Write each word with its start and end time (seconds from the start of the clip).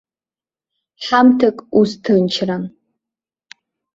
Ҳамҭак 1.05 1.57
ус 1.79 1.91
ҭынчран. 2.03 2.63